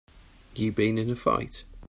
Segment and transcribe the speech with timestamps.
[0.55, 1.63] You been in a fight?